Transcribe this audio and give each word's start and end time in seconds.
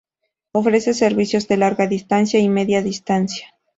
Ofrece 0.51 0.95
servicios 0.95 1.47
de 1.47 1.57
Larga 1.57 1.85
Distancia 1.85 2.39
y 2.39 2.49
Media 2.49 2.81
Distancia. 2.81 3.53